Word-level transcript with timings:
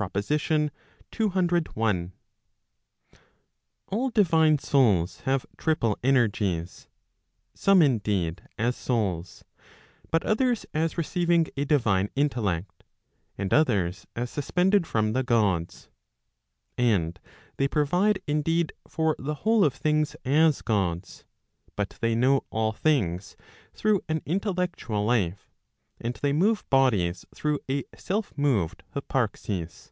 PROPOSITION 0.00 0.70
CCI. 1.10 2.12
All 3.88 4.10
divine 4.10 4.58
souls 4.60 5.20
have 5.22 5.44
triple 5.56 5.98
energies; 6.04 6.86
some 7.52 7.82
indeed 7.82 8.46
as 8.56 8.76
souls; 8.76 9.42
but 10.12 10.22
others 10.24 10.64
as 10.72 10.96
receiving 10.96 11.48
a 11.56 11.64
divine 11.64 12.10
intellect; 12.14 12.84
and 13.36 13.52
others 13.52 14.06
as 14.14 14.30
suspended 14.30 14.86
from 14.86 15.14
the 15.14 15.24
Gods. 15.24 15.88
And 16.78 17.18
they 17.56 17.66
provide 17.66 18.22
indeed 18.28 18.72
for 18.86 19.16
the 19.18 19.34
whole 19.42 19.64
of 19.64 19.74
things 19.74 20.14
as 20.24 20.62
Gods; 20.62 21.24
but 21.74 21.98
they 22.00 22.14
know 22.14 22.44
all 22.50 22.70
things 22.72 23.36
through 23.74 24.04
an 24.08 24.22
intellectual 24.24 25.04
life; 25.04 25.46
and 26.00 26.14
they 26.22 26.32
move 26.32 26.62
bodies 26.70 27.24
through 27.34 27.58
a 27.68 27.82
self 27.96 28.32
moved 28.38 28.84
hyparxis. 28.94 29.90